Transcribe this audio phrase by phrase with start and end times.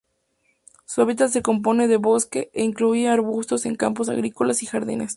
[0.85, 5.09] Su hábitat se compone de bosque, e incluye arbustos en campos agrícolas y jardines.